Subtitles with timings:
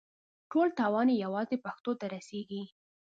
[0.51, 2.63] ټول تاوان یې یوازې پښتنو ته رسېږي.